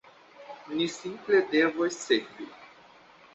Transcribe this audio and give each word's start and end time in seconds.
Ni 0.79 0.87
simple 0.93 1.43
devos 1.51 2.01
sekvi. 2.07 2.49